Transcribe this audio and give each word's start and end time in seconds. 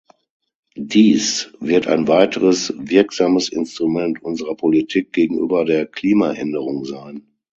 Dies 0.75 1.53
wird 1.59 1.85
ein 1.85 2.07
weiteres 2.07 2.73
wirksames 2.75 3.49
Instrument 3.49 4.23
unserer 4.23 4.55
Politik 4.55 5.13
gegenüber 5.13 5.63
der 5.63 5.85
Klimaänderung 5.85 6.85
sein. 6.85 7.27